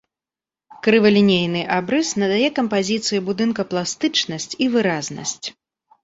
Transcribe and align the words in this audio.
Крывалінейны 0.85 1.59
абрыс 1.75 2.09
надае 2.21 2.47
кампазіцыі 2.59 3.19
будынка 3.27 3.61
пластычнасць 3.73 4.49
і 4.67 4.71
выразнасць. 4.77 5.47